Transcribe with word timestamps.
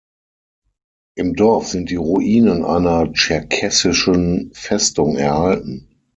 Im 1.15 1.35
Dorf 1.35 1.67
sind 1.67 1.91
die 1.91 1.95
Ruinen 1.97 2.65
einer 2.65 3.13
tscherkessischen 3.13 4.49
Festung 4.51 5.15
erhalten. 5.15 5.89